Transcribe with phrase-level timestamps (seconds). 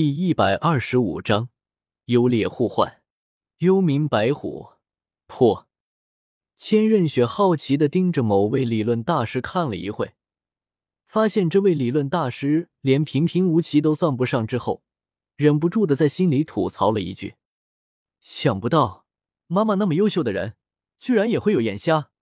[0.00, 1.48] 第一百二十五章，
[2.04, 3.02] 优劣互换。
[3.56, 4.74] 幽冥白虎
[5.26, 5.66] 破。
[6.56, 10.14] 千仞雪好奇的盯着某位理论大师看了一会，
[11.08, 14.84] 发现这位理论大师连平平无奇都算不上，之后
[15.34, 17.34] 忍不住的在心里吐槽了一句
[18.22, 19.04] ：“想不到
[19.48, 20.54] 妈妈那么优秀的人，
[21.00, 22.12] 居然也会有眼瞎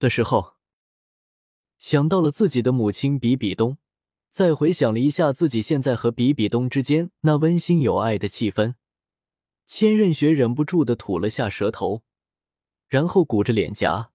[0.00, 0.56] 的时候。”
[1.78, 3.78] 想到了自己的母亲比比东。
[4.30, 8.74] 再回想了一下自己现在和比比东之间那温馨有爱的气氛，
[9.66, 12.02] 千仞雪忍不住的吐了下舌头，
[12.88, 14.10] 然后鼓着脸颊，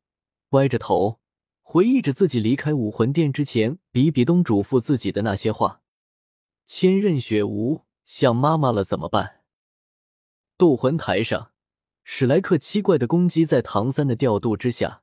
[0.49, 1.19] 歪着头，
[1.61, 5.81] 回忆着自己离开武魂殿之前，比比东嘱咐自己的那些话。
[6.67, 9.41] 千仞雪无想妈妈了怎么办？
[10.55, 11.51] 斗魂台上，
[12.03, 15.01] 史莱克七怪的攻击在唐三的调度之下，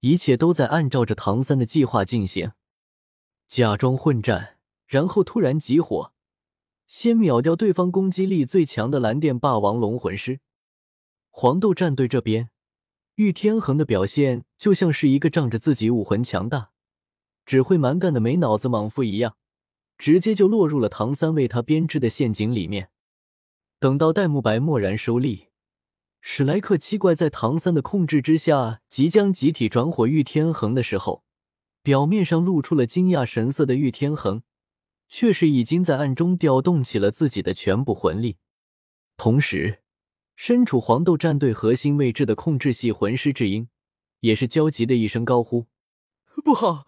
[0.00, 2.52] 一切都在按照着唐三的计划进行。
[3.48, 6.12] 假装混战，然后突然集火，
[6.86, 10.40] 先秒掉对方攻击力最强的蓝电霸王龙魂师。
[11.30, 12.50] 黄豆战队这边，
[13.14, 16.72] 玉天恒的表现就像是一个仗着自己武魂强大，
[17.46, 19.38] 只会蛮干的没脑子莽夫一样，
[19.96, 22.90] 直接就落入了唐三为他编织的陷阱里面。
[23.80, 25.46] 等到戴沐白蓦然收力，
[26.20, 31.24] 史莱克七怪在唐三的控制之下，即将集体转火玉天恒的时候。
[31.88, 34.42] 表面上露出了惊讶神色的玉天恒，
[35.08, 38.36] 却是已经在暗中调动起了自己的全部魂力。
[39.16, 39.80] 同时，
[40.36, 43.70] 身处黄豆战队核心位置的控制系魂师智英，
[44.20, 45.64] 也是焦急的一声高呼
[46.44, 46.84] ：“不好，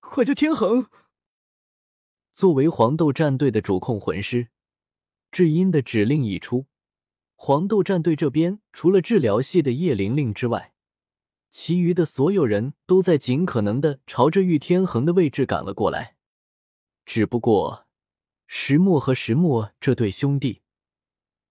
[0.00, 0.88] 快救天恒！”
[2.34, 4.48] 作为黄豆战队的主控魂师，
[5.30, 6.66] 智英的指令一出，
[7.36, 10.73] 黄豆战队这边除了治疗系的叶玲玲之外，
[11.56, 16.16] 其余的所有人都在尽可能的朝着玉天恒的位置赶了过来，
[17.06, 17.86] 只不过
[18.48, 20.62] 石墨和石墨这对兄弟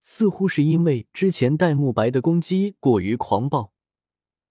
[0.02, 3.72] 似乎是因为之前戴沐白的攻击过于狂暴，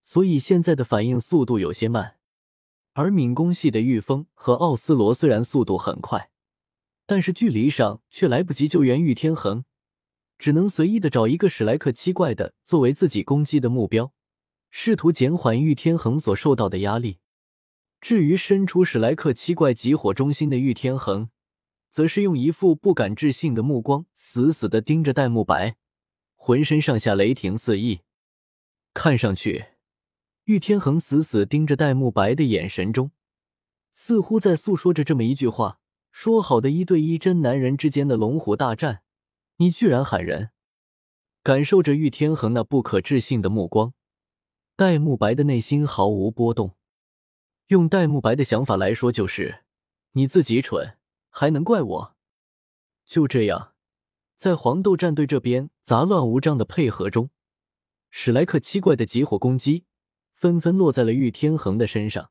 [0.03, 2.17] 所以现在的反应速度有些慢。
[2.95, 6.31] 而敏攻系的玉峰和奥斯罗虽然速度很快，
[7.05, 9.67] 但是距离上却来不及救援玉天恒，
[10.39, 14.15] 只能随意的找一个史莱克七怪的作为自己攻击的目标。
[14.75, 17.19] 试图减缓玉天恒所受到的压力。
[18.01, 21.29] 至于身处史莱克七怪集火中心的玉天恒，
[21.91, 25.77] 则是用一副不敢置信的目光，死死的盯着戴沐白，
[26.35, 28.01] 浑身上下雷霆四溢。
[28.95, 29.67] 看上去，
[30.45, 33.11] 玉天恒死死盯着戴沐白的眼神中，
[33.93, 35.81] 似乎在诉说着这么一句话：
[36.11, 39.03] 说好的一对一真男人之间的龙虎大战，
[39.59, 40.49] 你居然喊人！
[41.43, 43.93] 感受着玉天恒那不可置信的目光。
[44.75, 46.77] 戴沐白的内心毫无波动，
[47.67, 49.65] 用戴沐白的想法来说，就是
[50.13, 50.97] 你自己蠢，
[51.29, 52.17] 还能怪我？
[53.05, 53.75] 就这样，
[54.35, 57.29] 在黄豆战队这边杂乱无章的配合中，
[58.11, 59.85] 史莱克七怪的集火攻击
[60.35, 62.31] 纷纷落在了玉天恒的身上：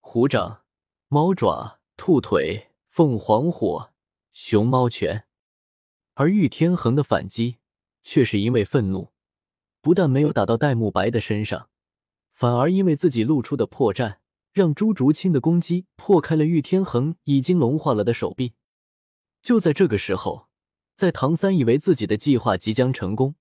[0.00, 0.64] 虎掌、
[1.06, 3.92] 猫爪、兔腿、凤凰火、
[4.32, 5.26] 熊猫拳。
[6.14, 7.58] 而玉天恒的反击
[8.02, 9.11] 却是因为愤怒。
[9.82, 11.68] 不但没有打到戴沐白的身上，
[12.32, 14.18] 反而因为自己露出的破绽，
[14.52, 18.54] 让朱竹清的攻击破开了玉天恒已经融化了的手臂。
[19.42, 20.48] 就在这个时候，
[20.94, 23.34] 在唐三以为自己的计划即将成功，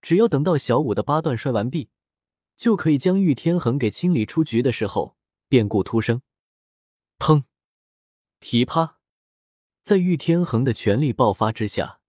[0.00, 1.90] 只要等到小五的八段摔完毕，
[2.56, 5.16] 就可以将玉天恒给清理出局的时候，
[5.48, 6.22] 变故突生。
[7.18, 7.42] 砰！
[8.38, 8.98] 噼啪！
[9.82, 12.01] 在玉天恒的全力爆发之下。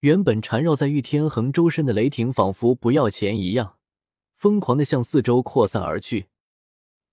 [0.00, 3.78] 原本缠绕在玉天恒周身的雷霆，仿佛不要钱一样，
[4.36, 6.28] 疯狂的向四周扩散而去。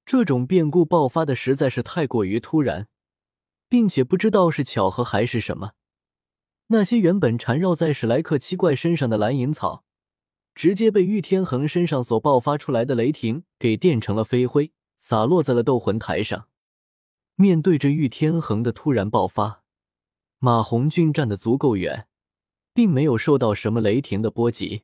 [0.06, 2.88] 这种变故爆发的实在是太过于突然，
[3.68, 5.72] 并且不知道是巧合还是什么。
[6.68, 9.84] 那些原本缠绕在史莱克七怪身上的蓝银草，
[10.54, 16.48] 直接被玉天恒身上所爆发出来的雷霆给电成了飞灰，洒落在了斗魂台上。
[17.34, 19.64] 面对着玉天恒的突然爆发，
[20.38, 22.08] 马红俊站得足够远。
[22.76, 24.84] 并没有受到什么雷霆的波及。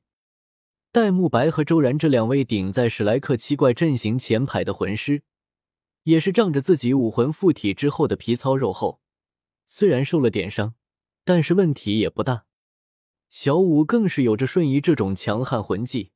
[0.94, 5.24] 戴沐白和周然这两位顶在史莱克七怪阵型前排的魂师，
[6.04, 9.02] 也是仗着自己武魂附体之后的皮糙肉厚，
[9.68, 10.74] 虽然受了点伤，
[11.26, 12.46] 但是问题也不大。
[13.30, 16.12] 小舞更是有着瞬移这种强悍魂技，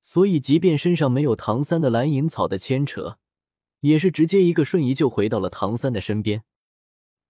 [0.00, 3.18] 所以即便身上没有唐三的蓝银草的牵扯，
[3.80, 6.44] 也是直接一个瞬移就回到了唐三的身边。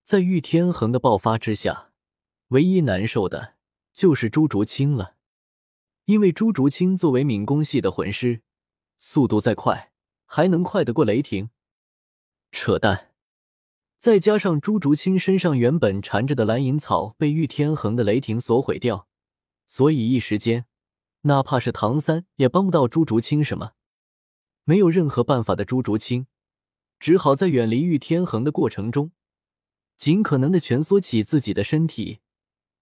[0.04, 1.90] 在玉天恒的爆发之下，
[2.48, 3.54] 唯一难受的。
[3.94, 5.14] 就是朱竹清了，
[6.06, 8.42] 因为朱竹清作为敏攻系的魂师，
[8.98, 9.92] 速度再快，
[10.26, 11.50] 还能快得过雷霆？
[12.50, 13.12] 扯淡！
[13.96, 19.06] 再加上朱竹清身上原本缠着的蓝银草被玉天恒的雷霆所毁掉，
[19.68, 20.66] 所以一时间，
[21.22, 23.74] 哪怕是唐三也帮不到朱竹清什么。
[24.64, 26.26] 没有任何办法的朱竹清，
[26.98, 29.12] 只好在远离玉天恒的过程中，
[29.96, 32.18] 尽可能的蜷缩起自己的身体，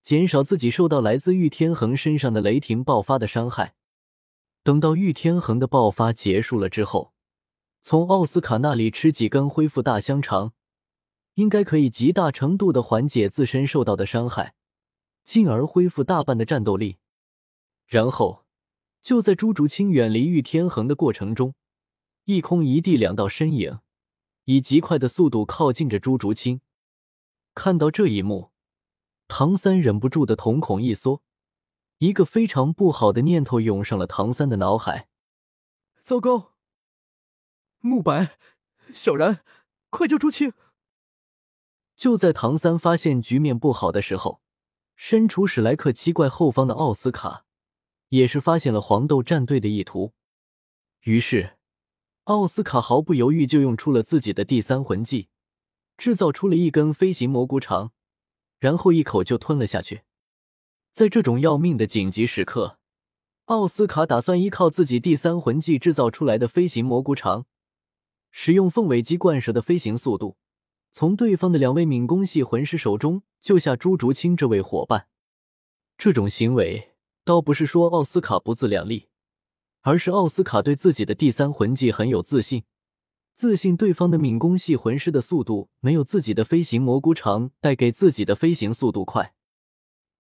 [0.02, 3.75] 减少自己受到来自玉天恒身上的雷霆爆发的伤害。
[4.62, 7.12] 等到玉天恒的爆发结束了之后，
[7.81, 10.52] 从奥斯卡那里吃几根恢复大香肠。
[11.37, 14.52] 应该可以极大程度的缓解自身受到的伤害，
[15.25, 16.99] 进而恢复大半的战斗力。
[17.87, 18.44] 然后，
[19.00, 21.54] 就在朱竹清远离玉天恒的过程中，
[22.26, 23.81] 一空一地两道身影
[24.44, 26.60] 以极快的速度靠近着朱竹清。
[27.54, 28.51] 看到这一幕，
[29.34, 31.23] 唐三忍不住的瞳孔一缩，
[31.96, 35.08] 一个非常不好的念头涌上了唐三的脑海：
[36.02, 36.52] 糟糕！
[37.81, 38.37] 慕白、
[38.93, 39.43] 小然，
[39.88, 40.52] 快救朱清！
[41.96, 44.43] 就在唐三发现局面不好的时候，
[44.96, 47.46] 身处史莱克七怪后方的奥斯卡
[48.11, 50.12] 也是发现了黄豆战队的意图。
[51.05, 51.56] 于是，
[52.25, 55.31] 奥斯卡毫不犹豫就用出了自己的第三魂技，
[55.96, 57.93] 制造出了一根飞行蘑菇肠，
[58.62, 60.03] 然后一口就吞了下去。
[60.93, 62.79] 在这种要命的紧急时刻，
[63.47, 67.44] 奥斯卡打算依靠自己第三魂技制造出来的飞行蘑菇肠，
[68.31, 70.37] 使用凤尾鸡冠蛇的飞行速度。
[70.93, 75.09] 从对方的两位敏攻系魂师手中救下朱竹清这位伙伴，
[75.99, 76.93] 这种行为
[77.25, 79.09] 倒不是说奥斯卡不自量力，
[79.81, 82.62] 而是奥斯卡对自己的第三魂技很有自信，
[83.34, 89.34] 自信对方的敏攻系魂师的速度没有自己的飞行蘑菇长带给自己的飞行速度快。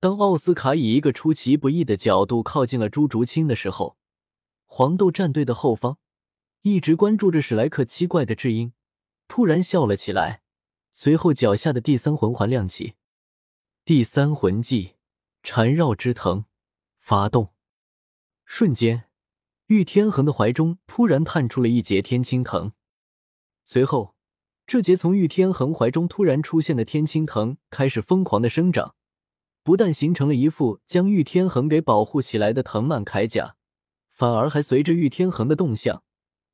[0.00, 3.96] 当奥斯卡以一个出其不意的角度靠近了朱竹清的时候，
[4.64, 5.98] 黄豆战队的后方
[6.62, 8.72] 一直关注着史莱克七怪的智英
[9.28, 10.42] 突然笑了起来。
[10.90, 12.94] 随后，脚下的第三魂环亮起，
[13.84, 14.96] 第三魂技
[15.42, 16.44] 缠绕之藤
[16.98, 17.54] 发动。
[18.44, 19.04] 瞬间，
[19.68, 22.72] 玉天恒的怀中突然探出了一节天青藤。
[23.64, 24.14] 随后，
[24.66, 28.94] 这节从玉天恒怀中突然出现的天青藤开始疯狂的生长，
[29.62, 33.56] 不但形成了一副将玉天恒给保护起来的藤蔓铠甲，
[34.10, 36.02] 反而还随着玉天恒的动向，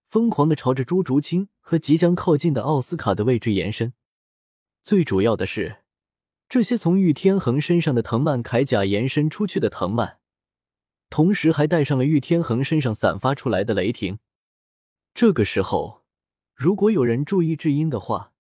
[0.09, 3.93] 疯狂的朝着朱竹清和即将靠近的奥斯卡的位置延伸。
[4.83, 5.79] 最主要的是，
[6.49, 10.19] 这些从玉天恒身上的藤蔓铠甲延伸出去的藤蔓，
[11.11, 14.19] 同时还带上了玉天恒身上散发出来的雷霆。
[15.15, 16.05] 这个时候，
[16.59, 18.33] 如果有人注意智音的话，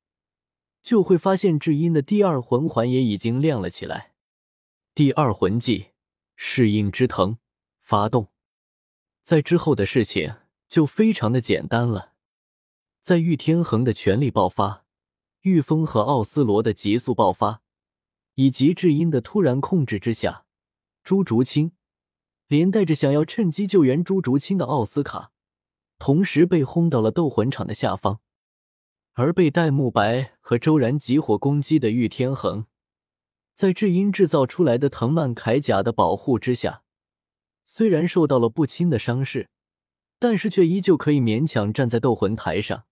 [0.82, 4.14] 就会发现智音的第二魂环也已经亮了起来。
[4.92, 5.90] 第二魂技
[6.34, 7.38] 适应之藤
[7.80, 8.32] 发动，
[9.22, 10.34] 在之后的事情
[10.68, 12.14] 就非常的简单了，
[13.00, 14.84] 在玉天恒的全力爆发。
[15.42, 17.62] 玉峰和奥斯罗的急速爆发，
[18.34, 20.44] 以及智音的突然控制之下，
[21.04, 21.70] 朱竹清
[22.48, 25.30] 连带着想要趁机救援朱竹清的奥斯卡，
[25.98, 28.20] 同时被轰到了斗魂场的下方。
[29.14, 32.66] 而被戴沐白和周然集火攻击的玉天恒，
[33.54, 36.82] 在智音制造出来的藤蔓铠甲的保护之下，
[37.66, 39.50] 虽然受到了不轻的伤势，
[40.20, 42.84] 但是却依旧可以勉强站在斗魂台上，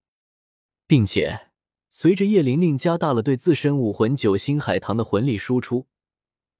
[0.86, 1.42] 并且。
[1.88, 5.86] 随着叶玲玲加大了对自身武魂九星海棠的魂力输出，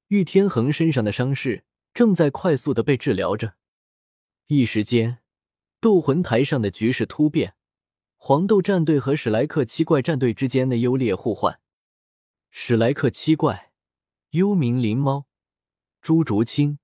[0.08, 3.52] 玉天恒身上的伤势正在快速的被治疗着。
[4.46, 5.18] 一时间，
[5.86, 7.54] 斗魂台上的局势突变，
[8.16, 11.60] 黄豆战队和史莱克七怪战队之间的优劣互换。
[12.50, 13.70] 史莱克七怪：
[14.30, 15.28] 幽冥灵猫、
[16.02, 16.80] 朱竹清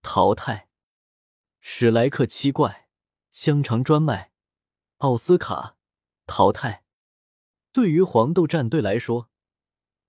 [0.00, 0.68] 淘汰；
[1.60, 2.88] 史莱克七怪：
[3.30, 4.32] 香肠专卖、
[5.00, 5.76] 奥斯卡
[6.26, 6.82] 淘汰。
[7.72, 9.28] 对于黄豆战队来说，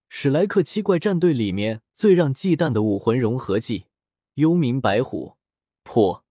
[0.08, 3.88] 史莱克七怪战队里面最让忌惮的武魂融合技
[4.36, 5.36] 幽冥白虎
[5.84, 6.24] 破